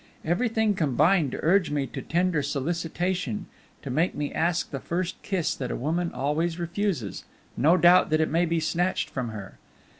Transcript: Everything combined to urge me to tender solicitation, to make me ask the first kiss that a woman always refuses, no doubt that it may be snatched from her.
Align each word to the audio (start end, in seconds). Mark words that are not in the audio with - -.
Everything 0.25 0.73
combined 0.73 1.31
to 1.31 1.39
urge 1.43 1.69
me 1.69 1.85
to 1.85 2.01
tender 2.01 2.41
solicitation, 2.41 3.45
to 3.83 3.91
make 3.91 4.15
me 4.15 4.33
ask 4.33 4.71
the 4.71 4.79
first 4.79 5.21
kiss 5.21 5.53
that 5.53 5.69
a 5.69 5.75
woman 5.75 6.11
always 6.11 6.57
refuses, 6.57 7.23
no 7.55 7.77
doubt 7.77 8.09
that 8.09 8.19
it 8.19 8.31
may 8.31 8.45
be 8.47 8.59
snatched 8.59 9.11
from 9.11 9.29
her. 9.29 9.59